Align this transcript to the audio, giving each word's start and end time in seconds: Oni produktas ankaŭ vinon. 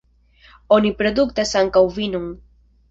Oni 0.79 0.93
produktas 1.03 1.55
ankaŭ 1.63 1.87
vinon. 2.01 2.29